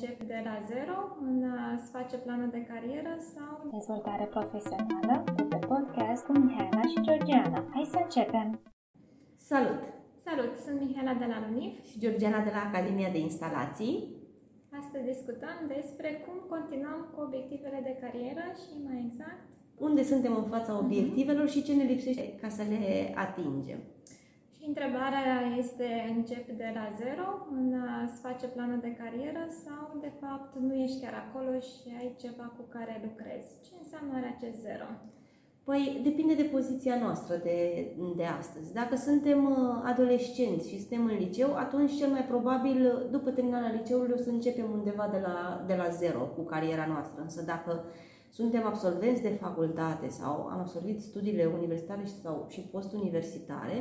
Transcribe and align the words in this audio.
începi 0.00 0.32
de 0.34 0.40
la 0.48 0.56
zero 0.72 0.98
în 1.28 1.38
a-ți 1.58 1.90
face 1.96 2.16
planul 2.24 2.50
de 2.56 2.62
carieră 2.70 3.12
sau 3.34 3.52
Dezvoltare 3.78 4.26
profesională 4.36 5.14
de 5.36 5.42
pe 5.52 5.58
podcast 5.72 6.22
cu 6.26 6.32
Mihaela 6.32 6.84
și 6.92 6.98
Georgiana. 7.06 7.60
Hai 7.74 7.86
să 7.92 7.98
începem! 8.02 8.48
Salut! 9.50 9.82
Salut! 10.26 10.52
Sunt 10.64 10.76
Mihaela 10.82 11.14
de 11.22 11.28
la 11.32 11.38
LUNIF 11.44 11.74
și 11.88 12.00
Georgiana 12.02 12.40
de 12.46 12.52
la 12.56 12.62
Academia 12.68 13.10
de 13.14 13.20
Instalații. 13.28 13.96
Astăzi 14.80 15.08
discutăm 15.12 15.56
despre 15.76 16.08
cum 16.24 16.36
continuăm 16.54 17.00
cu 17.12 17.18
obiectivele 17.26 17.80
de 17.88 17.94
carieră 18.02 18.44
și 18.62 18.72
mai 18.86 18.98
exact 19.06 19.42
unde 19.88 20.02
suntem 20.12 20.34
în 20.42 20.48
fața 20.54 20.72
mhm. 20.72 20.84
obiectivelor 20.84 21.46
uh-huh. 21.46 21.54
și 21.54 21.64
ce 21.66 21.72
ne 21.74 21.84
lipsește 21.92 22.24
ca 22.42 22.48
să 22.48 22.62
le 22.72 23.12
atingem. 23.24 23.80
Întrebarea 24.70 25.30
este, 25.62 25.88
începi 26.16 26.60
de 26.62 26.70
la 26.78 26.86
zero 27.02 27.28
în 27.58 27.68
a-ți 27.88 28.20
face 28.26 28.46
planul 28.46 28.80
de 28.86 28.96
carieră 29.00 29.44
sau, 29.64 29.84
de 30.06 30.12
fapt, 30.20 30.50
nu 30.66 30.74
ești 30.84 31.00
chiar 31.02 31.14
acolo 31.24 31.52
și 31.70 31.88
ai 32.00 32.10
ceva 32.22 32.46
cu 32.56 32.62
care 32.74 33.02
lucrezi? 33.06 33.48
Ce 33.66 33.72
înseamnă 33.82 34.14
acest 34.34 34.58
zero? 34.66 34.88
Păi 35.68 36.00
depinde 36.08 36.34
de 36.34 36.50
poziția 36.56 36.96
noastră 37.04 37.34
de, 37.48 37.58
de 38.16 38.26
astăzi. 38.40 38.72
Dacă 38.80 38.96
suntem 38.96 39.40
uh, 39.44 39.90
adolescenți 39.90 40.68
și 40.70 40.80
suntem 40.80 41.04
în 41.04 41.16
liceu, 41.24 41.50
atunci 41.64 41.96
cel 42.00 42.10
mai 42.16 42.24
probabil 42.32 43.08
după 43.10 43.30
terminarea 43.30 43.76
liceului 43.78 44.16
o 44.18 44.22
să 44.22 44.30
începem 44.30 44.68
undeva 44.78 45.08
de 45.14 45.20
la, 45.26 45.64
de 45.66 45.74
la 45.74 45.88
zero 45.88 46.22
cu 46.36 46.42
cariera 46.42 46.86
noastră. 46.86 47.20
Însă 47.22 47.42
dacă 47.42 47.84
suntem 48.30 48.66
absolvenți 48.66 49.22
de 49.22 49.38
facultate 49.44 50.08
sau 50.08 50.34
am 50.52 50.58
absolvit 50.58 51.00
studiile 51.00 51.44
universitare 51.58 52.04
sau 52.22 52.46
și 52.48 52.60
postuniversitare, 52.60 53.78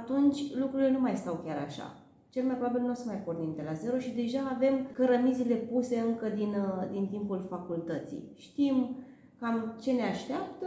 atunci 0.00 0.54
lucrurile 0.54 0.90
nu 0.90 1.00
mai 1.00 1.16
stau 1.16 1.40
chiar 1.44 1.58
așa. 1.66 1.98
Cel 2.28 2.44
mai 2.44 2.56
probabil 2.56 2.82
nu 2.82 2.90
o 2.90 2.94
să 2.94 3.02
mai 3.06 3.22
pornim 3.24 3.52
de 3.56 3.62
la 3.62 3.72
zero 3.72 3.98
și 3.98 4.14
deja 4.14 4.50
avem 4.54 4.88
cărămizile 4.92 5.54
puse 5.54 5.98
încă 5.98 6.28
din, 6.28 6.48
uh, 6.48 6.88
din 6.90 7.06
timpul 7.06 7.46
facultății. 7.48 8.32
Știm 8.34 8.96
cam 9.40 9.76
ce 9.80 9.92
ne 9.92 10.02
așteaptă, 10.02 10.66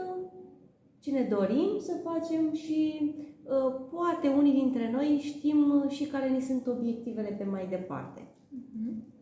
ce 0.99 1.11
ne 1.11 1.27
dorim 1.29 1.69
să 1.79 1.93
facem 2.03 2.53
și 2.53 3.11
uh, 3.43 3.75
poate 3.91 4.27
unii 4.27 4.53
dintre 4.53 4.91
noi 4.91 5.19
știm 5.21 5.85
și 5.87 6.05
care 6.05 6.29
ni 6.29 6.41
sunt 6.41 6.67
obiectivele 6.67 7.29
pe 7.29 7.43
mai 7.43 7.67
departe. 7.69 8.21
Uh-huh. 8.21 9.16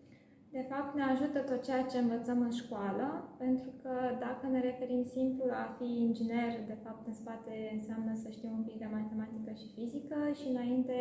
De 0.58 0.66
fapt, 0.72 0.92
ne 0.96 1.06
ajută 1.14 1.40
tot 1.50 1.62
ceea 1.68 1.84
ce 1.92 1.98
învățăm 1.98 2.40
în 2.48 2.54
școală, 2.62 3.08
pentru 3.44 3.70
că 3.82 3.94
dacă 4.26 4.46
ne 4.48 4.60
referim 4.70 5.04
simplu 5.16 5.44
la 5.54 5.60
a 5.66 5.76
fi 5.78 5.88
inginer, 6.08 6.52
de 6.72 6.78
fapt, 6.84 7.02
în 7.08 7.16
spate 7.22 7.54
înseamnă 7.78 8.12
să 8.24 8.30
știm 8.30 8.52
un 8.58 8.64
pic 8.68 8.78
de 8.84 8.90
matematică 8.98 9.52
și 9.60 9.74
fizică 9.76 10.20
și 10.40 10.48
înainte 10.54 10.98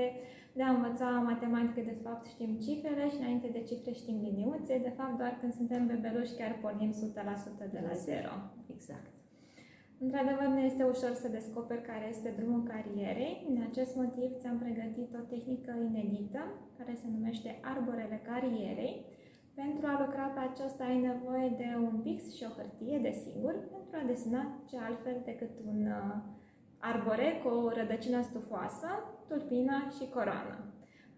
de 0.57 0.63
a 0.63 0.75
învăța 0.77 1.09
matematică, 1.31 1.81
de 1.93 1.99
fapt, 2.05 2.25
știm 2.27 2.53
cifrele 2.67 3.05
și 3.13 3.21
înainte 3.21 3.49
de 3.57 3.63
cifre 3.69 3.93
știm 3.93 4.19
liniuțe. 4.27 4.75
De 4.89 4.93
fapt, 4.99 5.17
doar 5.21 5.33
când 5.41 5.53
suntem 5.53 5.87
bebeluși 5.87 6.37
chiar 6.39 6.53
pornim 6.63 6.93
100% 7.67 7.71
de 7.75 7.81
la 7.87 7.95
zero. 8.07 8.33
Exact. 8.75 9.13
Într-adevăr, 10.05 10.47
nu 10.55 10.61
este 10.69 10.83
ușor 10.95 11.13
să 11.23 11.29
descoperi 11.29 11.89
care 11.91 12.07
este 12.15 12.35
drumul 12.39 12.63
carierei. 12.73 13.35
Din 13.49 13.61
acest 13.69 13.93
motiv, 14.03 14.29
ți-am 14.41 14.59
pregătit 14.65 15.11
o 15.21 15.23
tehnică 15.33 15.73
inedită 15.89 16.43
care 16.79 16.93
se 17.01 17.07
numește 17.15 17.51
arborele 17.73 18.19
carierei 18.31 18.95
pentru 19.61 19.87
a 19.87 20.01
lucra 20.05 20.27
pe 20.35 20.41
aceasta 20.41 20.85
ai 20.85 20.99
nevoie 21.11 21.49
de 21.63 21.69
un 21.89 21.97
pix 22.05 22.19
și 22.37 22.47
o 22.49 22.55
hârtie, 22.57 22.99
desigur, 23.09 23.55
pentru 23.73 23.97
a 23.99 24.09
desena 24.13 24.43
ce 24.69 24.77
altfel 24.79 25.17
decât 25.25 25.53
un 25.71 25.81
uh, 25.99 26.15
arbore 26.91 27.29
cu 27.43 27.49
o 27.49 27.69
rădăcină 27.79 28.23
stufoasă, 28.23 28.89
tulpina 29.29 29.79
și 29.97 30.05
coroană. 30.15 30.57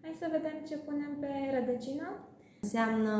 Hai 0.01 0.13
să 0.21 0.27
vedem 0.31 0.57
ce 0.67 0.75
punem 0.77 1.13
pe 1.19 1.31
rădăcină. 1.55 2.07
Înseamnă 2.61 3.15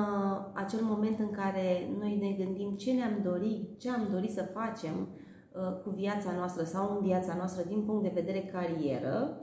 acel 0.54 0.82
moment 0.82 1.20
în 1.20 1.32
care 1.32 1.66
noi 2.00 2.14
ne 2.24 2.44
gândim 2.44 2.76
ce 2.76 2.92
ne-am 2.92 3.20
dorit, 3.24 3.80
ce 3.80 3.90
am 3.90 4.08
dorit 4.12 4.32
să 4.32 4.52
facem 4.60 4.96
uh, 5.08 5.82
cu 5.84 5.90
viața 5.90 6.32
noastră 6.32 6.64
sau 6.64 6.96
în 6.96 7.04
viața 7.04 7.34
noastră 7.36 7.64
din 7.68 7.82
punct 7.86 8.04
de 8.04 8.20
vedere 8.22 8.52
carieră 8.54 9.42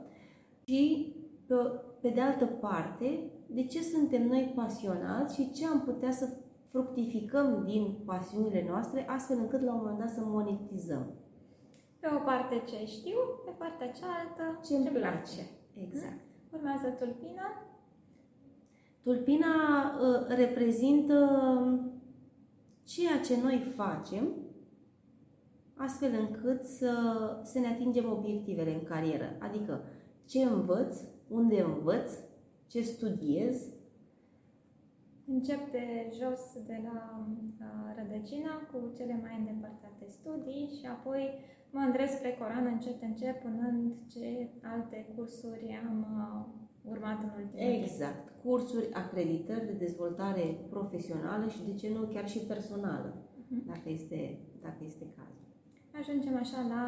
și 0.65 1.13
pe, 1.47 1.55
pe 2.01 2.09
de 2.09 2.21
altă 2.21 2.45
parte 2.45 3.34
de 3.55 3.65
ce 3.65 3.81
suntem 3.81 4.27
noi 4.27 4.53
pasionați 4.55 5.35
și 5.35 5.51
ce 5.51 5.65
am 5.65 5.81
putea 5.81 6.11
să 6.11 6.29
fructificăm 6.69 7.63
din 7.65 7.97
pasiunile 8.05 8.65
noastre, 8.69 9.07
astfel 9.09 9.37
încât 9.37 9.61
la 9.61 9.73
un 9.73 9.77
moment 9.77 9.99
dat 9.99 10.09
să 10.09 10.21
monetizăm. 10.23 11.05
Pe 11.99 12.07
o 12.15 12.17
parte 12.17 12.63
ce 12.65 12.85
știu, 12.85 13.17
pe 13.45 13.51
partea 13.57 13.91
cealaltă 13.91 14.59
ce 14.65 14.75
îmi 14.75 14.85
place. 14.85 14.99
place. 14.99 15.49
Exact. 15.73 16.19
Urmează 16.51 16.87
tulpina. 16.87 17.47
Tulpina 19.03 19.55
uh, 20.01 20.35
reprezintă 20.35 21.17
ceea 22.83 23.19
ce 23.19 23.41
noi 23.41 23.73
facem 23.75 24.27
astfel 25.75 26.11
încât 26.19 26.63
să, 26.63 26.93
să 27.43 27.59
ne 27.59 27.67
atingem 27.67 28.11
obiectivele 28.11 28.73
în 28.73 28.83
carieră. 28.83 29.35
Adică 29.39 29.83
ce 30.25 30.43
învăț, 30.43 30.97
unde 31.27 31.61
învăț, 31.61 32.11
ce 32.67 32.81
studiez? 32.81 33.55
Încep 35.27 35.71
de 35.71 35.85
jos, 36.19 36.41
de 36.65 36.79
la 36.83 37.27
uh, 37.59 37.95
rădăcina, 37.97 38.53
cu 38.71 38.77
cele 38.97 39.19
mai 39.21 39.35
îndepărtate 39.39 40.05
studii 40.07 40.69
și 40.79 40.85
apoi 40.85 41.23
mă 41.71 41.79
îndrept 41.85 42.11
spre 42.11 42.37
Coran 42.39 42.65
încet, 42.65 43.01
încet, 43.01 43.39
punând 43.39 43.93
ce 44.11 44.49
alte 44.61 45.13
cursuri 45.15 45.79
am 45.87 45.97
uh, 46.17 46.91
urmat 46.91 47.17
în 47.23 47.31
ultimul 47.41 47.73
Exact. 47.73 48.25
Timp. 48.25 48.41
Cursuri, 48.43 48.93
acreditări 48.93 49.65
de 49.65 49.71
dezvoltare 49.71 50.65
profesională 50.69 51.47
și, 51.47 51.63
de 51.63 51.73
ce 51.73 51.89
nu, 51.93 52.01
chiar 52.13 52.27
și 52.27 52.39
personală, 52.39 53.13
uh-huh. 53.15 53.65
dacă, 53.65 53.89
este, 53.89 54.39
dacă 54.61 54.81
este 54.83 55.05
cazul. 55.15 55.44
Ajungem 55.99 56.35
așa 56.43 56.59
la 56.75 56.83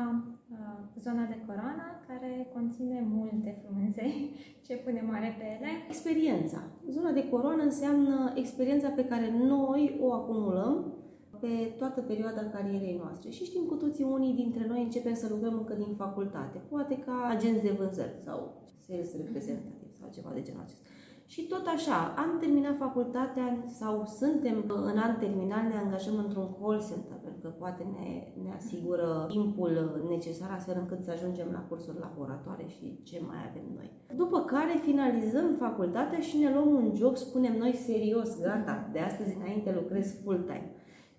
uh, 0.51 1.01
zona 1.05 1.25
de 1.25 1.37
coroană, 1.45 1.85
care 2.07 2.49
conține 2.53 3.07
multe 3.17 3.61
frunze. 3.61 4.05
Ce 4.65 4.73
punem 4.75 5.05
mare 5.05 5.35
pe 5.39 5.45
ele? 5.55 5.69
Experiența. 5.87 6.59
Zona 6.89 7.11
de 7.11 7.29
coroană 7.29 7.63
înseamnă 7.63 8.33
experiența 8.35 8.89
pe 8.89 9.05
care 9.05 9.31
noi 9.37 9.97
o 10.01 10.13
acumulăm 10.13 10.93
pe 11.39 11.73
toată 11.77 12.01
perioada 12.01 12.49
carierei 12.49 12.99
noastre. 13.03 13.29
Și 13.29 13.43
știm 13.43 13.63
cu 13.65 13.75
toții, 13.75 14.03
unii 14.03 14.33
dintre 14.33 14.67
noi 14.67 14.81
începem 14.83 15.13
să 15.13 15.27
lucrăm 15.29 15.53
încă 15.53 15.73
din 15.73 15.93
facultate, 15.95 16.57
poate 16.69 16.97
ca 17.05 17.27
agenți 17.35 17.63
de 17.63 17.75
vânzări 17.79 18.15
sau 18.25 18.61
sales 18.87 19.15
reprezentativ 19.17 19.89
sau 19.99 20.09
ceva 20.13 20.31
de 20.33 20.41
genul 20.41 20.61
acesta. 20.63 20.87
Și 21.33 21.41
tot 21.47 21.65
așa, 21.75 22.13
am 22.17 22.37
terminat 22.39 22.75
facultatea 22.77 23.47
sau 23.79 24.05
suntem 24.19 24.55
în 24.67 24.97
an 24.97 25.13
terminal, 25.19 25.63
ne 25.67 25.77
angajăm 25.83 26.17
într-un 26.17 26.49
call 26.59 26.79
center, 26.89 27.17
pentru 27.23 27.41
că 27.41 27.47
poate 27.47 27.83
ne, 27.95 28.07
ne 28.43 28.51
asigură 28.59 29.25
timpul 29.29 29.71
necesar 30.09 30.49
astfel 30.51 30.77
încât 30.79 30.99
să 30.99 31.11
ajungem 31.11 31.47
la 31.51 31.65
cursuri 31.69 31.99
laboratoare 31.99 32.65
și 32.67 32.99
ce 33.03 33.21
mai 33.27 33.39
avem 33.49 33.67
noi. 33.75 33.91
După 34.15 34.39
care 34.39 34.79
finalizăm 34.81 35.55
facultatea 35.59 36.19
și 36.19 36.37
ne 36.37 36.53
luăm 36.53 36.73
un 36.73 36.91
job, 36.95 37.15
spunem 37.15 37.57
noi 37.57 37.73
serios, 37.73 38.41
gata, 38.41 38.89
de 38.91 38.99
astăzi 38.99 39.35
înainte 39.35 39.73
lucrez 39.73 40.21
full-time. 40.23 40.71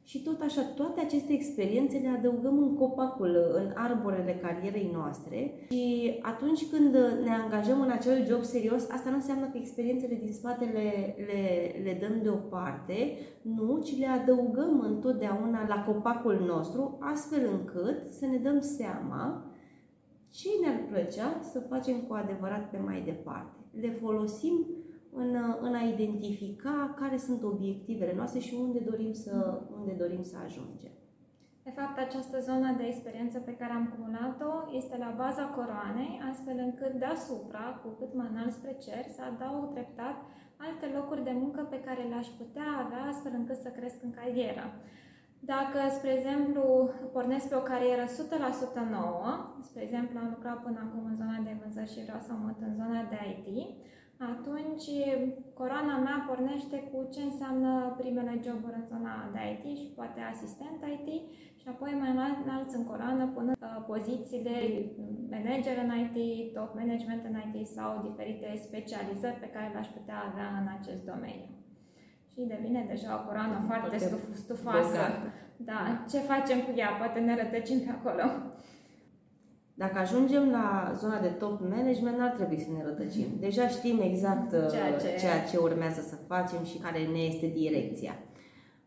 Și 0.09 0.23
tot 0.23 0.41
așa, 0.41 0.63
toate 0.63 1.01
aceste 1.01 1.33
experiențe 1.33 1.99
le 1.99 2.09
adăugăm 2.09 2.59
în 2.59 2.75
copacul, 2.75 3.53
în 3.55 3.73
arborele 3.75 4.39
carierei 4.43 4.91
noastre 4.93 5.67
și 5.71 6.19
atunci 6.23 6.71
când 6.71 6.95
ne 7.25 7.31
angajăm 7.31 7.81
în 7.81 7.91
acel 7.91 8.27
job 8.27 8.43
serios, 8.43 8.91
asta 8.91 9.11
nu 9.11 9.15
înseamnă 9.15 9.45
că 9.45 9.59
experiențele 9.59 10.19
din 10.23 10.33
spate 10.33 10.65
le, 10.65 11.15
le, 11.27 11.73
le 11.85 11.99
dăm 12.01 12.23
deoparte, 12.23 13.19
nu, 13.43 13.83
ci 13.85 13.99
le 13.99 14.07
adăugăm 14.07 14.81
întotdeauna 14.81 15.67
la 15.67 15.85
copacul 15.85 16.45
nostru, 16.47 16.99
astfel 17.01 17.49
încât 17.59 18.09
să 18.11 18.27
ne 18.27 18.37
dăm 18.37 18.61
seama 18.61 19.53
ce 20.31 20.49
ne-ar 20.61 20.81
plăcea 20.91 21.41
să 21.53 21.61
facem 21.69 22.01
cu 22.01 22.15
adevărat 22.15 22.71
pe 22.71 22.79
mai 22.85 23.03
departe. 23.05 23.57
Le 23.81 23.91
folosim 24.01 24.67
în, 25.13 25.37
în 25.61 25.75
a 25.75 25.83
identifica 25.83 26.95
care 27.01 27.17
sunt 27.17 27.43
obiectivele 27.43 28.15
noastre 28.17 28.41
și 28.41 28.55
unde 28.61 28.79
dorim 28.79 29.13
să, 29.13 29.61
unde 29.79 29.93
dorim 29.93 30.23
să 30.23 30.37
ajungem. 30.45 30.91
De 31.69 31.75
fapt, 31.81 31.99
această 31.99 32.37
zonă 32.49 32.69
de 32.77 32.85
experiență 32.87 33.39
pe 33.39 33.57
care 33.61 33.73
am 33.73 33.85
acumulat-o 33.89 34.53
este 34.81 34.97
la 35.05 35.15
baza 35.23 35.45
coroanei, 35.57 36.13
astfel 36.31 36.59
încât 36.67 36.93
deasupra, 37.05 37.65
cu 37.83 37.89
cât 37.99 38.11
mai 38.15 38.29
înalt 38.33 38.53
spre 38.53 38.73
cer, 38.85 39.05
să 39.15 39.21
adaug 39.23 39.65
treptat 39.73 40.17
alte 40.67 40.87
locuri 40.97 41.27
de 41.29 41.35
muncă 41.43 41.63
pe 41.71 41.81
care 41.87 42.03
le-aș 42.11 42.29
putea 42.41 42.69
avea, 42.85 43.03
astfel 43.13 43.33
încât 43.37 43.59
să 43.65 43.71
cresc 43.79 43.99
în 44.07 44.13
carieră. 44.19 44.65
Dacă, 45.53 45.79
spre 45.97 46.11
exemplu, 46.19 46.65
pornesc 47.15 47.49
pe 47.49 47.61
o 47.61 47.69
carieră 47.73 48.05
100% 48.07 48.91
nouă, 48.99 49.29
spre 49.69 49.83
exemplu, 49.83 50.19
am 50.19 50.33
lucrat 50.35 50.59
până 50.63 50.79
acum 50.83 51.03
în 51.11 51.17
zona 51.21 51.39
de 51.47 51.57
vânzări 51.61 51.93
și 51.95 52.05
vreau 52.07 52.23
să 52.29 52.33
mut 52.33 52.59
în 52.69 52.75
zona 52.81 53.01
de 53.13 53.19
IT, 53.33 53.47
atunci 54.33 54.89
coroana 55.59 55.97
mea 56.07 56.19
pornește 56.29 56.77
cu 56.91 56.99
ce 57.15 57.23
înseamnă 57.23 57.95
primele 58.01 58.35
joburi 58.45 58.79
în 58.81 58.87
zona 58.93 59.15
de 59.35 59.41
IT 59.53 59.65
și 59.81 59.87
poate 59.99 60.21
asistent 60.33 60.79
IT 60.97 61.09
și 61.61 61.67
apoi 61.73 61.93
mai 62.01 62.11
înalți 62.45 62.77
în 62.77 62.85
coroană 62.91 63.25
până 63.37 63.53
uh, 63.57 63.85
poziții 63.93 64.43
de 64.49 64.57
manager 65.35 65.77
în 65.85 65.91
IT, 66.03 66.19
top 66.57 66.71
management 66.81 67.23
în 67.31 67.37
IT 67.45 67.57
sau 67.77 67.91
diferite 68.09 68.49
specializări 68.67 69.41
pe 69.43 69.53
care 69.55 69.69
le-aș 69.73 69.89
putea 69.97 70.19
avea 70.29 70.49
în 70.61 70.69
acest 70.79 71.03
domeniu. 71.13 71.49
Și 72.33 72.41
și 72.41 72.51
devine 72.55 72.83
deja 72.93 73.11
o 73.19 73.25
coroană 73.27 73.57
foarte, 73.67 73.89
Foarte 73.89 74.07
stuf, 74.07 74.23
stufoasă. 74.45 74.89
bogată. 74.89 75.29
Da, 75.71 75.81
ce 76.11 76.19
facem 76.19 76.59
cu 76.67 76.73
ea? 76.81 76.91
Poate 77.01 77.19
ne 77.21 77.35
rătăcim 77.43 77.79
pe 77.85 77.91
acolo. 77.97 78.25
Dacă 79.79 79.99
ajungem 79.99 80.51
la 80.51 80.93
zona 81.01 81.21
de 81.21 81.27
top 81.29 81.61
management, 81.61 82.17
n-ar 82.19 82.31
trebui 82.37 82.59
să 82.61 82.67
ne 82.77 82.83
rătăcim. 82.85 83.27
Deja 83.41 83.69
știm 83.69 84.01
exact 84.03 84.53
uh, 84.53 84.71
Ceea 84.71 84.97
ce- 84.97 85.17
ceea 85.21 85.45
ce 85.51 85.57
urmează 85.57 86.01
să 86.01 86.15
facem 86.27 86.65
și 86.65 86.77
care 86.79 86.99
ne 87.13 87.19
este 87.19 87.47
direcția. 87.47 88.15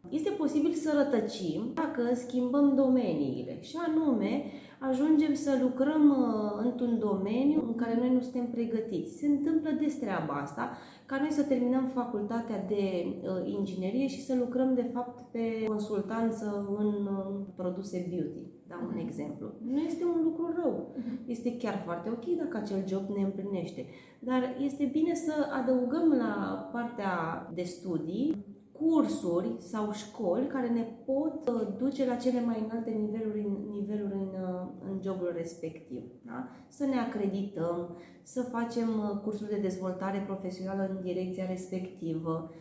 Este 0.10 0.30
posibil 0.30 0.74
să 0.74 0.92
rătăcim 0.96 1.72
dacă 1.74 2.02
schimbăm 2.14 2.76
domeniile 2.76 3.62
și 3.62 3.76
anume 3.88 4.44
ajungem 4.90 5.34
să 5.34 5.60
lucrăm 5.62 6.10
uh, 6.10 6.66
într-un 6.66 7.00
domeniu 7.00 7.64
în 7.68 7.76
care 7.76 7.96
noi 7.98 8.14
nu 8.14 8.22
suntem 8.22 8.46
pregătiți. 8.46 9.18
Se 9.18 9.28
întâmplă 9.28 9.70
des 9.80 9.96
treaba 9.96 10.34
asta, 10.34 10.78
ca 11.06 11.18
noi 11.20 11.32
să 11.32 11.44
terminăm 11.44 11.86
facultatea 11.94 12.66
de 12.68 13.06
uh, 13.06 13.54
inginerie 13.58 14.08
și 14.08 14.26
să 14.26 14.36
lucrăm 14.36 14.74
de 14.74 14.90
fapt 14.94 15.32
pe 15.32 15.64
consultanță 15.68 16.76
în 16.78 16.88
uh, 16.88 17.46
produse 17.56 18.08
beauty. 18.10 18.44
Dau 18.68 18.80
un 18.94 18.98
exemplu. 18.98 19.48
Nu 19.72 19.80
este 19.80 20.04
un 20.04 20.22
lucru 20.24 20.54
rău. 20.62 20.96
Este 21.26 21.58
chiar 21.58 21.82
foarte 21.86 22.10
ok 22.10 22.26
dacă 22.38 22.58
acel 22.58 22.88
job 22.88 23.10
ne 23.16 23.24
împlinește. 23.24 23.86
Dar 24.20 24.56
este 24.60 24.90
bine 24.92 25.14
să 25.14 25.34
adăugăm 25.62 26.10
la 26.10 26.70
partea 26.72 27.14
de 27.54 27.64
studii 27.64 28.52
cursuri 28.82 29.56
sau 29.60 29.92
școli 29.92 30.48
care 30.48 30.70
ne 30.70 30.86
pot 31.06 31.50
uh, 31.50 31.68
duce 31.78 32.06
la 32.06 32.16
cele 32.16 32.42
mai 32.42 32.64
înalte 32.66 32.90
niveluri, 32.90 33.48
niveluri 33.72 34.14
în, 34.14 34.28
uh, 34.41 34.41
în 34.90 35.02
jobul 35.02 35.32
respectiv. 35.36 36.04
Da? 36.26 36.48
Să 36.68 36.86
ne 36.86 37.00
acredităm, 37.00 37.98
să 38.24 38.42
facem 38.42 38.88
uh, 38.88 39.20
cursuri 39.24 39.50
de 39.50 39.60
dezvoltare 39.60 40.24
profesională 40.26 40.88
în 40.90 41.02
direcția 41.02 41.46
respectivă, 41.46 42.52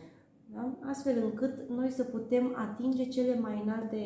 da? 0.53 0.77
astfel 0.89 1.23
încât 1.23 1.69
noi 1.69 1.89
să 1.89 2.03
putem 2.03 2.55
atinge 2.55 3.07
cele 3.07 3.39
mai 3.39 3.61
înalte, 3.63 4.03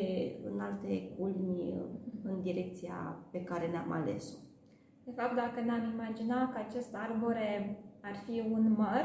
înalte 0.52 1.10
culmi 1.18 1.74
uh, 1.74 1.84
în 2.22 2.42
direcția 2.42 3.16
pe 3.30 3.42
care 3.42 3.66
ne-am 3.66 3.92
ales-o. 3.92 4.36
De 5.04 5.12
fapt, 5.16 5.34
dacă 5.34 5.60
ne-am 5.64 5.92
imagina 5.92 6.48
că 6.48 6.58
acest 6.68 6.94
arbore 6.94 7.78
ar 8.00 8.14
fi 8.26 8.42
un 8.50 8.74
măr 8.76 9.04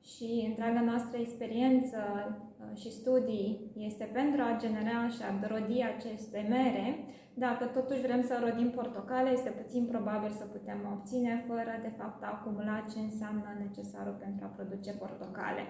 și 0.00 0.44
întreaga 0.48 0.80
noastră 0.80 1.18
experiență 1.18 1.98
uh, 1.98 2.53
și 2.80 2.90
studii 3.00 3.72
este 3.88 4.04
pentru 4.12 4.40
a 4.42 4.56
genera 4.62 5.08
și 5.14 5.22
a 5.22 5.46
rodi 5.52 5.78
aceste 5.94 6.46
mere, 6.48 6.86
dacă 7.34 7.64
totuși 7.64 8.00
vrem 8.06 8.22
să 8.22 8.34
rodim 8.44 8.70
portocale, 8.70 9.30
este 9.30 9.50
puțin 9.50 9.84
probabil 9.92 10.30
să 10.30 10.44
putem 10.44 10.78
obține 10.94 11.44
fără 11.48 11.72
de 11.82 11.92
fapt 11.98 12.22
a 12.22 12.34
acumula 12.36 12.84
ce 12.92 12.98
înseamnă 12.98 13.48
necesarul 13.58 14.16
pentru 14.24 14.42
a 14.44 14.54
produce 14.56 14.92
portocale. 15.02 15.62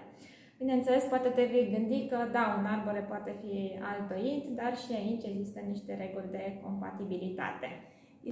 Bineînțeles, 0.58 1.05
poate 1.05 1.29
te 1.29 1.44
vei 1.52 1.70
gândi 1.75 2.08
că, 2.11 2.19
da, 2.32 2.44
un 2.58 2.67
arbore 2.75 3.02
poate 3.12 3.32
fi 3.43 3.55
altoit, 3.93 4.44
dar 4.61 4.73
și 4.82 4.93
aici 4.93 5.25
există 5.25 5.61
niște 5.61 5.93
reguli 6.02 6.35
de 6.37 6.61
compatibilitate. 6.62 7.69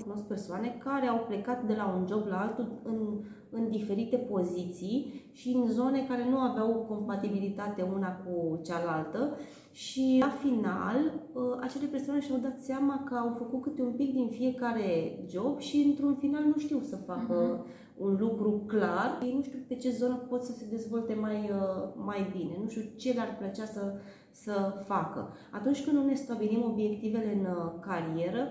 Sunt 0.00 0.20
persoane 0.20 0.78
care 0.84 1.06
au 1.06 1.24
plecat 1.28 1.66
de 1.66 1.74
la 1.74 1.94
un 1.98 2.06
job 2.06 2.26
la 2.26 2.40
altul 2.40 2.80
în, 2.82 3.18
în 3.50 3.70
diferite 3.70 4.16
poziții 4.16 5.28
și 5.32 5.48
în 5.48 5.66
zone 5.66 6.06
care 6.08 6.28
nu 6.30 6.38
aveau 6.38 6.84
compatibilitate 6.88 7.82
una 7.94 8.16
cu 8.16 8.60
cealaltă 8.62 9.36
și 9.72 10.16
la 10.20 10.28
final 10.28 11.12
ă, 11.36 11.58
acele 11.60 11.86
persoane 11.86 12.20
și-au 12.20 12.38
dat 12.38 12.58
seama 12.58 13.02
că 13.04 13.14
au 13.14 13.34
făcut 13.38 13.62
câte 13.62 13.82
un 13.82 13.92
pic 13.92 14.12
din 14.12 14.28
fiecare 14.28 15.18
job 15.30 15.58
și 15.58 15.76
într-un 15.76 16.14
final 16.14 16.42
nu 16.44 16.58
știu 16.58 16.80
să 16.80 16.96
facă 16.96 17.66
un 17.96 18.16
lucru 18.20 18.62
clar. 18.66 19.18
Ei 19.22 19.34
nu 19.36 19.42
știu 19.42 19.58
pe 19.68 19.74
ce 19.74 19.90
zonă 19.90 20.14
pot 20.14 20.42
să 20.42 20.52
se 20.52 20.66
dezvolte 20.70 21.14
mai, 21.14 21.50
ă, 21.52 21.92
mai 21.96 22.30
bine, 22.36 22.58
nu 22.62 22.68
știu 22.68 22.82
ce 22.96 23.12
le-ar 23.12 23.36
plăcea 23.38 23.64
să, 23.64 23.94
să 24.30 24.82
facă. 24.84 25.36
Atunci 25.50 25.84
când 25.84 25.96
nu 25.96 26.04
ne 26.04 26.14
stabilim 26.14 26.62
obiectivele 26.64 27.32
în 27.38 27.44
ă, 27.44 27.78
carieră, 27.80 28.48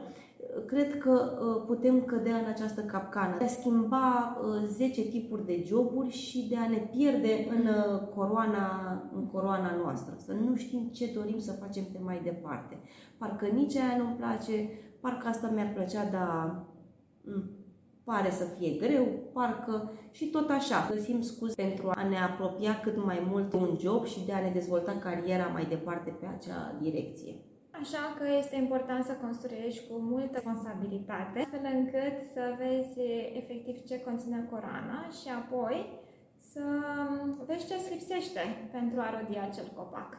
cred 0.66 0.98
că 0.98 1.40
uh, 1.42 1.64
putem 1.66 2.02
cădea 2.02 2.38
în 2.38 2.46
această 2.46 2.82
capcană 2.82 3.38
de 3.38 3.44
a 3.44 3.48
schimba 3.48 4.38
uh, 4.42 4.68
10 4.68 5.02
tipuri 5.02 5.46
de 5.46 5.64
joburi 5.66 6.10
și 6.10 6.48
de 6.50 6.58
a 6.58 6.68
ne 6.68 6.78
pierde 6.78 7.48
în 7.50 7.66
uh, 7.66 8.02
coroana, 8.16 9.02
în 9.16 9.28
coroana 9.28 9.76
noastră. 9.84 10.14
Să 10.18 10.34
nu 10.34 10.56
știm 10.56 10.90
ce 10.94 11.12
dorim 11.14 11.40
să 11.40 11.52
facem 11.52 11.84
pe 11.84 12.00
mai 12.04 12.22
departe. 12.24 12.80
Parcă 13.18 13.46
nici 13.46 13.76
aia 13.76 13.98
nu-mi 13.98 14.16
place, 14.16 14.70
parcă 15.00 15.28
asta 15.28 15.52
mi-ar 15.54 15.72
plăcea, 15.74 16.06
dar 16.12 16.66
m, 17.22 17.44
pare 18.04 18.32
să 18.32 18.44
fie 18.44 18.72
greu, 18.88 19.08
parcă 19.34 19.92
și 20.12 20.26
tot 20.26 20.50
așa. 20.50 20.88
Găsim 20.94 21.22
scuze 21.22 21.54
pentru 21.56 21.90
a 21.96 22.08
ne 22.08 22.18
apropia 22.18 22.80
cât 22.80 23.06
mai 23.06 23.28
mult 23.30 23.50
de 23.50 23.58
un 23.58 23.78
job 23.80 24.06
și 24.06 24.26
de 24.26 24.34
a 24.34 24.40
ne 24.40 24.52
dezvolta 24.54 24.92
cariera 24.92 25.46
mai 25.46 25.66
departe 25.66 26.10
pe 26.20 26.26
acea 26.26 26.76
direcție. 26.82 27.36
Așa 27.80 28.04
că 28.18 28.26
este 28.38 28.56
important 28.56 29.06
să 29.06 29.14
construiești 29.14 29.88
cu 29.88 29.98
multă 30.00 30.30
responsabilitate, 30.34 31.40
astfel 31.40 31.66
încât 31.74 32.16
să 32.34 32.56
vezi 32.58 33.00
efectiv 33.34 33.86
ce 33.88 34.02
conține 34.02 34.48
coroana 34.50 35.10
și 35.22 35.30
apoi 35.42 36.00
să 36.40 36.64
vezi 37.46 37.68
ce 37.68 37.74
îți 37.74 37.94
lipsește 37.94 38.70
pentru 38.72 39.00
a 39.02 39.20
rodi 39.20 39.38
acel 39.38 39.72
copac. 39.76 40.18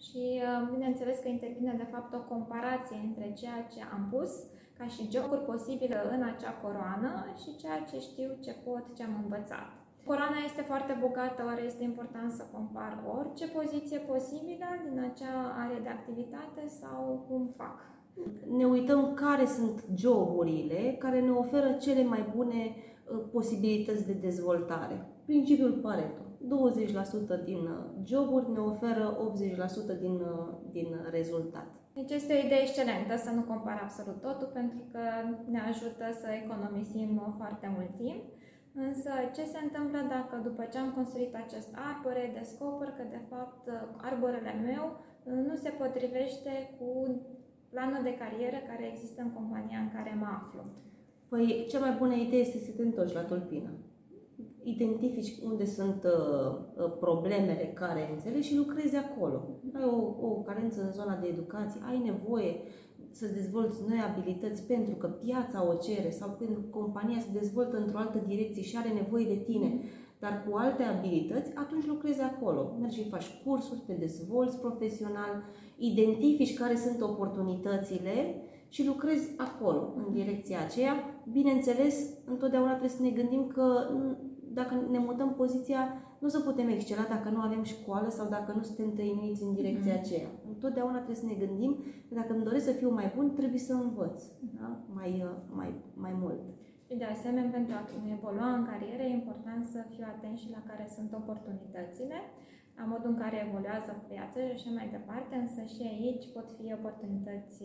Și 0.00 0.42
bineînțeles 0.70 1.18
că 1.18 1.28
intervine 1.28 1.74
de 1.76 1.88
fapt 1.92 2.14
o 2.14 2.20
comparație 2.34 2.96
între 3.04 3.32
ceea 3.32 3.66
ce 3.72 3.80
am 3.92 4.08
pus 4.10 4.30
ca 4.78 4.86
și 4.86 5.10
jocuri 5.10 5.44
posibile 5.44 6.02
în 6.10 6.22
acea 6.22 6.50
coroană 6.50 7.34
și 7.40 7.56
ceea 7.56 7.80
ce 7.90 7.98
știu, 7.98 8.36
ce 8.44 8.52
pot, 8.52 8.96
ce 8.96 9.02
am 9.02 9.20
învățat. 9.22 9.79
Coroana 10.10 10.42
este 10.44 10.62
foarte 10.62 10.94
bogată, 11.00 11.40
ori 11.52 11.66
este 11.66 11.82
important 11.84 12.30
să 12.32 12.44
compar 12.52 12.92
orice 13.18 13.46
poziție 13.58 13.98
posibilă 14.12 14.68
din 14.86 14.98
acea 15.08 15.36
are 15.62 15.78
de 15.82 15.88
activitate 15.88 16.62
sau 16.80 17.26
cum 17.28 17.42
fac. 17.56 17.78
Ne 18.58 18.64
uităm 18.64 19.14
care 19.14 19.46
sunt 19.46 19.84
joburile 19.94 20.96
care 20.98 21.20
ne 21.20 21.30
oferă 21.30 21.70
cele 21.72 22.04
mai 22.04 22.22
bune 22.36 22.62
uh, 22.64 23.20
posibilități 23.32 24.06
de 24.06 24.12
dezvoltare. 24.12 24.96
Principiul 25.24 25.72
Pareto. 25.72 26.22
20% 27.40 27.44
din 27.44 27.62
uh, 27.74 28.04
joburi 28.04 28.50
ne 28.52 28.58
oferă 28.58 29.32
80% 29.96 30.00
din, 30.00 30.14
uh, 30.14 30.48
din 30.70 30.88
rezultat. 31.10 31.66
Deci 31.94 32.10
este 32.10 32.32
o 32.32 32.46
idee 32.46 32.62
excelentă 32.62 33.16
să 33.16 33.30
nu 33.30 33.42
compar 33.42 33.80
absolut 33.82 34.20
totul 34.20 34.50
pentru 34.52 34.78
că 34.92 35.00
ne 35.50 35.60
ajută 35.70 36.04
să 36.20 36.28
economisim 36.42 37.34
foarte 37.36 37.72
mult 37.76 37.92
timp. 37.96 38.22
Însă, 38.74 39.10
ce 39.36 39.44
se 39.52 39.58
întâmplă 39.62 40.00
dacă 40.08 40.34
după 40.48 40.62
ce 40.72 40.78
am 40.78 40.90
construit 40.98 41.34
acest 41.34 41.70
arbore, 41.90 42.32
descoper 42.38 42.88
că, 42.88 43.04
de 43.10 43.22
fapt, 43.30 43.64
arborele 44.08 44.54
meu 44.68 44.84
nu 45.48 45.54
se 45.56 45.70
potrivește 45.70 46.52
cu 46.78 46.90
planul 47.70 48.02
de 48.02 48.18
carieră 48.22 48.58
care 48.68 48.84
există 48.92 49.22
în 49.22 49.32
compania 49.38 49.78
în 49.78 49.90
care 49.96 50.12
mă 50.20 50.28
aflu? 50.40 50.62
Păi, 51.28 51.66
cea 51.70 51.78
mai 51.78 51.94
bună 51.98 52.14
idee 52.14 52.40
este 52.40 52.58
să 52.58 52.70
te 52.76 52.82
întorci 52.82 53.18
la 53.18 53.20
tulpină. 53.20 53.70
Identifici 54.62 55.38
unde 55.44 55.64
sunt 55.64 56.04
uh, 56.04 56.92
problemele, 57.00 57.72
carențele 57.74 58.40
și 58.40 58.56
lucrezi 58.56 58.96
acolo. 58.96 59.48
Ai 59.74 59.84
o, 59.84 60.26
o 60.26 60.42
carență 60.46 60.82
în 60.82 60.92
zona 60.92 61.16
de 61.16 61.26
educație, 61.26 61.80
ai 61.88 61.98
nevoie 61.98 62.60
să 63.12 63.26
dezvolți 63.26 63.78
noi 63.88 63.98
abilități 64.10 64.62
pentru 64.62 64.94
că 64.94 65.06
piața 65.06 65.68
o 65.68 65.74
cere 65.74 66.10
sau 66.10 66.28
pentru 66.38 66.60
că 66.60 66.78
compania 66.78 67.18
se 67.20 67.38
dezvoltă 67.38 67.76
într-o 67.76 67.98
altă 67.98 68.22
direcție 68.26 68.62
și 68.62 68.76
are 68.76 68.88
nevoie 68.88 69.24
de 69.24 69.42
tine, 69.46 69.80
dar 70.18 70.44
cu 70.48 70.56
alte 70.56 70.82
abilități, 70.82 71.50
atunci 71.54 71.86
lucrezi 71.86 72.20
acolo. 72.20 72.76
Mergi 72.80 73.02
și 73.02 73.08
faci 73.08 73.26
cursuri, 73.44 73.82
te 73.86 73.92
dezvolți 73.92 74.58
profesional, 74.58 75.44
identifici 75.78 76.58
care 76.58 76.76
sunt 76.76 77.00
oportunitățile 77.00 78.34
și 78.68 78.86
lucrezi 78.86 79.30
acolo, 79.36 79.94
în 79.96 80.12
direcția 80.12 80.58
aceea. 80.60 80.94
Bineînțeles, 81.32 81.94
întotdeauna 82.24 82.70
trebuie 82.70 82.90
să 82.90 83.02
ne 83.02 83.10
gândim 83.10 83.46
că 83.46 83.90
dacă 84.52 84.86
ne 84.90 84.98
mutăm 84.98 85.34
poziția, 85.34 86.09
nu 86.20 86.26
o 86.26 86.30
să 86.30 86.40
putem 86.40 86.68
excela 86.68 87.04
dacă 87.14 87.28
nu 87.28 87.40
avem 87.40 87.62
școală 87.62 88.08
sau 88.08 88.26
dacă 88.28 88.52
nu 88.56 88.62
suntem 88.62 88.92
trăinuiți 88.92 89.42
în 89.42 89.54
direcția 89.54 89.96
mm-hmm. 89.96 90.04
aceea. 90.04 90.30
Întotdeauna 90.48 90.96
trebuie 90.96 91.22
să 91.22 91.26
ne 91.26 91.40
gândim 91.44 91.72
că 92.08 92.14
dacă 92.14 92.32
îmi 92.32 92.46
doresc 92.48 92.64
să 92.64 92.78
fiu 92.80 92.90
mai 92.90 93.12
bun, 93.16 93.34
trebuie 93.34 93.58
să 93.68 93.72
învăț 93.72 94.22
da? 94.60 94.68
mai, 94.98 95.24
mai, 95.58 95.70
mai 95.94 96.14
mult. 96.22 96.40
Și 96.86 96.94
de 97.02 97.04
asemenea, 97.14 97.50
pentru 97.50 97.72
a 97.74 97.82
evolua 98.16 98.50
în 98.58 98.64
carieră, 98.70 99.02
e 99.02 99.20
important 99.20 99.62
să 99.72 99.80
fiu 99.92 100.04
atent 100.14 100.36
și 100.42 100.54
la 100.56 100.62
care 100.68 100.84
sunt 100.96 101.10
oportunitățile, 101.20 102.18
la 102.80 102.86
modul 102.92 103.10
în 103.14 103.22
care 103.22 103.36
evoluează 103.46 103.92
piața 104.10 104.40
și 104.46 104.56
așa 104.56 104.70
mai 104.78 104.88
departe, 104.96 105.34
însă 105.44 105.60
și 105.74 105.82
aici 105.92 106.26
pot 106.36 106.48
fi 106.56 106.66
oportunități 106.78 107.58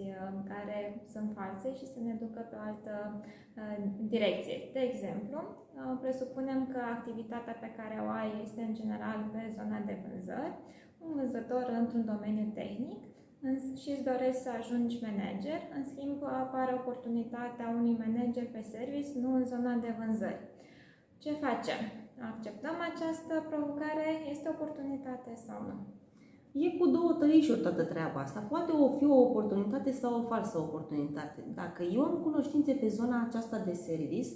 care 0.51 0.77
sunt 1.13 1.29
false 1.37 1.67
și 1.79 1.85
să 1.93 1.99
ne 2.07 2.13
ducă 2.23 2.39
pe 2.49 2.55
o 2.59 2.65
altă 2.69 2.93
uh, 3.59 3.77
direcție. 4.13 4.57
De 4.75 4.81
exemplu, 4.89 5.39
uh, 5.47 5.97
presupunem 6.03 6.59
că 6.73 6.79
activitatea 6.95 7.55
pe 7.63 7.69
care 7.79 7.97
o 8.07 8.09
ai 8.21 8.31
este 8.45 8.61
în 8.67 8.73
general 8.79 9.19
pe 9.33 9.41
zona 9.57 9.79
de 9.89 9.95
vânzări, 10.03 10.57
un 11.03 11.11
vânzător 11.17 11.63
într-un 11.81 12.05
domeniu 12.11 12.47
tehnic 12.59 13.01
și 13.81 13.89
îți 13.91 14.07
dorești 14.09 14.43
să 14.45 14.49
ajungi 14.51 15.03
manager, 15.07 15.59
în 15.77 15.83
schimb 15.91 16.23
apare 16.23 16.73
oportunitatea 16.81 17.67
unui 17.79 17.95
manager 18.05 18.45
pe 18.55 18.61
service, 18.61 19.11
nu 19.23 19.29
în 19.35 19.45
zona 19.45 19.73
de 19.85 19.91
vânzări. 19.99 20.41
Ce 21.23 21.31
facem? 21.31 21.79
Acceptăm 22.31 22.75
această 22.91 23.33
provocare, 23.49 24.07
este 24.33 24.47
oportunitate 24.55 25.31
sau 25.47 25.59
nu? 25.67 25.75
E 26.63 26.77
cu 26.77 26.87
două 26.87 27.11
tărișuri 27.19 27.59
toată 27.59 27.83
treaba 27.83 28.19
asta. 28.19 28.39
Poate 28.39 28.71
o 28.71 28.89
fi 28.97 29.05
o 29.05 29.21
oportunitate 29.21 29.91
sau 29.91 30.19
o 30.19 30.27
falsă 30.27 30.57
oportunitate. 30.57 31.43
Dacă 31.53 31.83
eu 31.83 32.01
am 32.01 32.19
cunoștințe 32.23 32.73
pe 32.73 32.87
zona 32.87 33.25
aceasta 33.27 33.57
de 33.65 33.73
service 33.73 34.29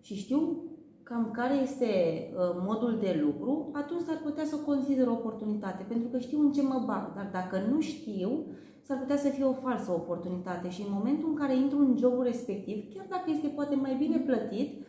și 0.00 0.14
știu 0.14 0.62
cam 1.02 1.30
care 1.30 1.54
este 1.54 1.86
uh, 1.86 2.62
modul 2.66 2.98
de 3.00 3.20
lucru, 3.22 3.70
atunci 3.72 4.02
s-ar 4.02 4.20
putea 4.22 4.44
să 4.44 4.54
o 4.54 4.64
consider 4.64 5.06
o 5.06 5.12
oportunitate, 5.12 5.84
pentru 5.88 6.08
că 6.08 6.18
știu 6.18 6.40
în 6.40 6.52
ce 6.52 6.62
mă 6.62 6.82
bag. 6.86 7.14
Dar 7.14 7.28
dacă 7.32 7.56
nu 7.70 7.80
știu, 7.80 8.46
s-ar 8.82 8.98
putea 8.98 9.16
să 9.16 9.28
fie 9.28 9.44
o 9.44 9.52
falsă 9.52 9.90
oportunitate 9.90 10.70
și 10.70 10.80
în 10.80 10.92
momentul 10.92 11.28
în 11.28 11.34
care 11.34 11.56
intru 11.56 11.78
în 11.78 11.96
jobul 11.96 12.22
respectiv, 12.22 12.94
chiar 12.94 13.06
dacă 13.08 13.30
este 13.30 13.48
poate 13.48 13.74
mai 13.74 13.94
bine 13.94 14.16
plătit, 14.16 14.86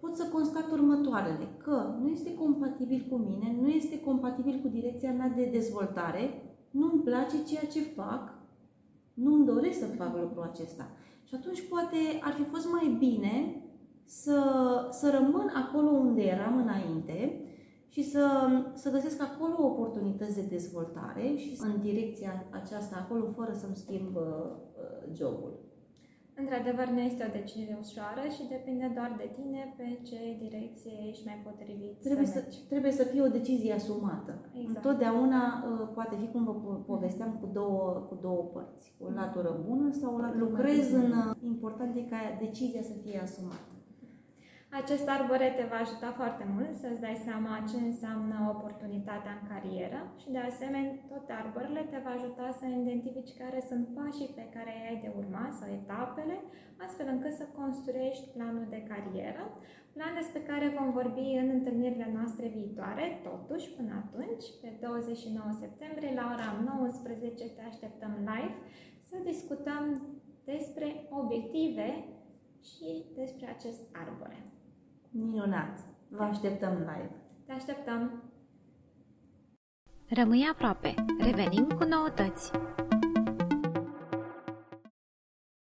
pot 0.00 0.16
să 0.16 0.28
constat 0.32 0.70
următoarele, 0.70 1.48
că 1.56 1.94
nu 2.00 2.08
este 2.08 2.34
compatibil 2.34 3.06
cu 3.10 3.16
mine, 3.16 3.56
nu 3.60 3.68
este 3.68 4.00
compatibil 4.00 4.60
cu 4.62 4.68
direcția 4.68 5.12
mea 5.12 5.28
de 5.28 5.48
dezvoltare, 5.52 6.42
nu-mi 6.70 7.02
place 7.02 7.44
ceea 7.44 7.64
ce 7.72 7.80
fac, 7.80 8.34
nu-mi 9.14 9.46
doresc 9.46 9.78
să 9.78 9.86
fac 9.86 10.16
lucrul 10.20 10.50
acesta. 10.52 10.88
Și 11.24 11.34
atunci 11.34 11.68
poate 11.68 11.96
ar 12.20 12.32
fi 12.32 12.42
fost 12.42 12.70
mai 12.70 12.96
bine 12.98 13.62
să, 14.04 14.40
să 14.90 15.10
rămân 15.10 15.52
acolo 15.54 15.88
unde 15.88 16.22
eram 16.22 16.56
înainte 16.56 17.44
și 17.88 18.02
să, 18.02 18.48
să 18.74 18.90
găsesc 18.90 19.22
acolo 19.22 19.66
oportunități 19.66 20.34
de 20.34 20.46
dezvoltare 20.48 21.34
și 21.36 21.58
în 21.58 21.80
direcția 21.80 22.46
aceasta 22.50 22.96
acolo 22.96 23.32
fără 23.36 23.52
să-mi 23.52 23.76
schimb 23.76 24.16
uh, 24.16 25.12
jobul. 25.12 25.69
Într-adevăr, 26.40 26.86
nu 26.96 27.00
este 27.10 27.22
o 27.28 27.36
decizie 27.40 27.76
ușoară 27.84 28.22
și 28.36 28.50
depinde 28.54 28.86
doar 28.98 29.10
de 29.22 29.28
tine 29.38 29.62
pe 29.78 29.86
ce 30.08 30.18
direcție 30.44 30.94
ești 31.10 31.26
mai 31.28 31.38
potrivit 31.46 31.92
trebuie 32.06 32.26
să, 32.26 32.40
să 32.40 32.58
Trebuie 32.72 32.92
să 33.00 33.04
fie 33.10 33.22
o 33.22 33.34
decizie 33.38 33.72
asumată. 33.80 34.32
Exact. 34.62 34.76
Întotdeauna 34.76 35.42
uh, 35.58 35.88
poate 35.96 36.14
fi, 36.20 36.26
cum 36.34 36.42
vă 36.44 36.54
povesteam, 36.92 37.30
cu 37.40 37.46
două, 37.58 38.06
cu 38.08 38.14
două 38.26 38.42
părți. 38.54 38.86
O 39.04 39.10
latură 39.20 39.50
bună 39.68 39.88
sau 40.00 40.14
o 40.14 40.18
latură 40.18 40.44
Lucrez 40.44 40.92
în... 40.92 41.10
Uh, 41.12 41.36
important 41.54 41.96
e 41.96 42.02
ca 42.12 42.20
decizia 42.38 42.82
să 42.82 42.94
fie 43.02 43.20
asumată. 43.26 43.79
Acest 44.78 45.08
arbore 45.08 45.48
te 45.58 45.64
va 45.72 45.78
ajuta 45.82 46.10
foarte 46.20 46.44
mult 46.54 46.72
să-ți 46.82 47.04
dai 47.06 47.18
seama 47.26 47.64
ce 47.70 47.78
înseamnă 47.90 48.36
oportunitatea 48.54 49.32
în 49.36 49.44
carieră 49.52 50.00
și 50.20 50.28
de 50.34 50.42
asemenea 50.50 50.98
tot 51.12 51.26
arborele 51.40 51.82
te 51.90 51.98
va 52.04 52.12
ajuta 52.14 52.46
să 52.58 52.64
identifici 52.66 53.38
care 53.42 53.60
sunt 53.70 53.84
pașii 53.96 54.34
pe 54.38 54.46
care 54.54 54.72
ai 54.88 54.98
de 55.04 55.10
urma 55.20 55.46
sau 55.58 55.68
etapele, 55.80 56.36
astfel 56.84 57.06
încât 57.14 57.34
să 57.40 57.54
construiești 57.60 58.32
planul 58.34 58.66
de 58.74 58.80
carieră, 58.90 59.42
plan 59.96 60.12
despre 60.20 60.40
care 60.50 60.76
vom 60.78 60.88
vorbi 61.00 61.26
în 61.42 61.48
întâlnirile 61.56 62.08
noastre 62.18 62.46
viitoare. 62.56 63.04
Totuși, 63.28 63.66
până 63.76 63.92
atunci, 64.02 64.46
pe 64.62 64.68
29 64.80 65.50
septembrie 65.64 66.12
la 66.20 66.24
ora 66.34 66.48
19 66.64 67.44
te 67.56 67.62
așteptăm 67.70 68.12
live 68.30 68.56
să 69.08 69.16
discutăm 69.30 69.84
despre 70.44 70.88
obiective 71.20 71.88
și 72.70 72.90
despre 73.20 73.46
acest 73.56 73.82
arbore. 74.04 74.40
Minunat! 75.10 75.78
Vă 76.08 76.22
așteptăm 76.22 76.72
live! 76.78 77.10
Te 77.46 77.52
așteptăm! 77.52 78.22
Rămâi 80.08 80.48
aproape! 80.52 80.94
Revenim 81.18 81.66
cu 81.68 81.84
noutăți! 81.84 82.50